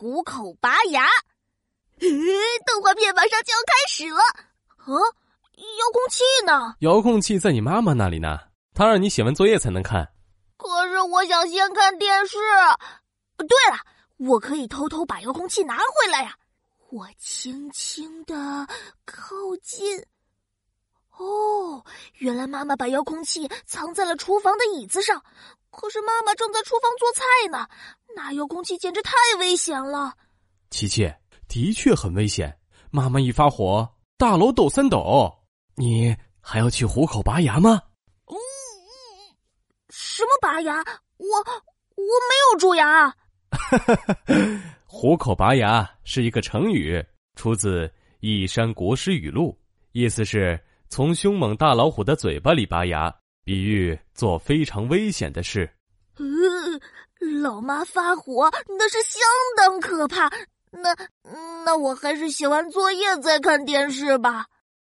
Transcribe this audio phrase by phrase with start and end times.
[0.00, 1.04] 虎口拔牙。
[1.98, 4.22] 动画片马上就要开始了。
[4.78, 6.74] 啊，遥控器呢？
[6.78, 8.38] 遥控器在你妈妈那里呢，
[8.72, 10.10] 她让你写完作业才能看。
[10.56, 12.38] 可是我想先看电视。
[13.36, 13.78] 对了，
[14.16, 16.34] 我可以偷偷把遥控器拿回来呀。
[16.88, 18.34] 我轻轻的
[19.04, 20.02] 靠近。
[21.18, 25.22] 哦，原来妈妈把遥控器藏在了厨房的椅子上。
[25.70, 27.66] 可是妈妈正在厨房做菜呢，
[28.14, 30.14] 那遥控器简直太危险了。
[30.70, 31.10] 琪琪，
[31.48, 32.58] 的确很危险。
[32.90, 33.88] 妈妈一发火，
[34.18, 35.32] 大楼抖三抖。
[35.76, 37.80] 你还要去虎口拔牙吗？
[38.26, 38.36] 嗯，
[39.88, 40.76] 什么拔牙？
[41.16, 41.26] 我
[41.96, 43.14] 我没有蛀牙。
[44.86, 47.04] 虎口拔牙是一个成语，
[47.36, 47.86] 出自
[48.20, 49.56] 《一山国师语录》，
[49.92, 53.14] 意思是从凶猛大老虎的嘴巴里拔牙，
[53.44, 55.70] 比喻做非常危险的事。
[56.18, 56.80] 嗯，
[57.42, 59.22] 老妈发火那是相
[59.56, 60.30] 当可怕。
[60.70, 60.94] 那
[61.64, 64.46] 那我还是写完作业再看电视吧。